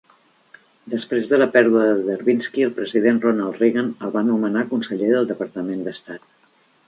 Després 0.93 1.27
de 1.31 1.37
la 1.41 1.47
pèrdua 1.55 1.83
de 1.89 2.05
Derwinski, 2.07 2.63
el 2.69 2.73
president 2.79 3.21
Ronald 3.27 3.61
Reagan 3.63 3.93
el 4.07 4.15
va 4.17 4.25
nomenar 4.31 4.67
conseller 4.75 5.11
del 5.19 5.29
Departament 5.35 5.85
d'Estat. 5.89 6.27